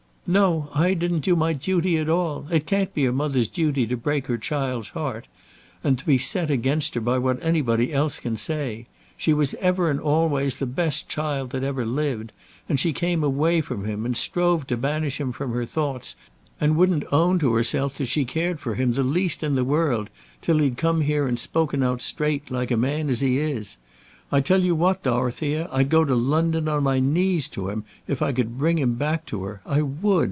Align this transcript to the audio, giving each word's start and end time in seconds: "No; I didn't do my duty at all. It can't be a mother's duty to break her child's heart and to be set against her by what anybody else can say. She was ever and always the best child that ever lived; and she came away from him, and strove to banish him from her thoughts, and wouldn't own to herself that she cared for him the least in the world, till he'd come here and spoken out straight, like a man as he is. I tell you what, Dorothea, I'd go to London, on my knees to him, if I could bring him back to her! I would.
"No; 0.27 0.69
I 0.75 0.93
didn't 0.93 1.21
do 1.21 1.35
my 1.35 1.51
duty 1.53 1.97
at 1.97 2.07
all. 2.07 2.45
It 2.51 2.67
can't 2.67 2.93
be 2.93 3.05
a 3.05 3.11
mother's 3.11 3.47
duty 3.47 3.87
to 3.87 3.97
break 3.97 4.27
her 4.27 4.37
child's 4.37 4.89
heart 4.89 5.27
and 5.83 5.97
to 5.97 6.05
be 6.05 6.19
set 6.19 6.51
against 6.51 6.93
her 6.93 7.01
by 7.01 7.17
what 7.17 7.43
anybody 7.43 7.91
else 7.91 8.19
can 8.19 8.37
say. 8.37 8.85
She 9.17 9.33
was 9.33 9.55
ever 9.55 9.89
and 9.89 9.99
always 9.99 10.55
the 10.57 10.67
best 10.67 11.09
child 11.09 11.49
that 11.49 11.63
ever 11.63 11.85
lived; 11.87 12.33
and 12.69 12.79
she 12.79 12.93
came 12.93 13.23
away 13.25 13.61
from 13.61 13.83
him, 13.83 14.05
and 14.05 14.15
strove 14.15 14.67
to 14.67 14.77
banish 14.77 15.19
him 15.19 15.31
from 15.31 15.51
her 15.53 15.65
thoughts, 15.65 16.15
and 16.61 16.75
wouldn't 16.77 17.03
own 17.11 17.39
to 17.39 17.53
herself 17.55 17.97
that 17.97 18.05
she 18.05 18.23
cared 18.23 18.59
for 18.59 18.75
him 18.75 18.93
the 18.93 19.03
least 19.03 19.41
in 19.43 19.55
the 19.55 19.65
world, 19.65 20.11
till 20.41 20.59
he'd 20.59 20.77
come 20.77 21.01
here 21.01 21.25
and 21.27 21.39
spoken 21.39 21.81
out 21.83 21.99
straight, 22.01 22.49
like 22.51 22.69
a 22.71 22.77
man 22.77 23.09
as 23.09 23.19
he 23.21 23.39
is. 23.39 23.75
I 24.33 24.39
tell 24.39 24.63
you 24.63 24.75
what, 24.75 25.03
Dorothea, 25.03 25.67
I'd 25.73 25.89
go 25.89 26.05
to 26.05 26.15
London, 26.15 26.69
on 26.69 26.83
my 26.83 27.01
knees 27.01 27.49
to 27.49 27.67
him, 27.67 27.83
if 28.07 28.21
I 28.21 28.31
could 28.31 28.57
bring 28.57 28.77
him 28.77 28.93
back 28.93 29.25
to 29.25 29.43
her! 29.43 29.61
I 29.65 29.81
would. 29.81 30.11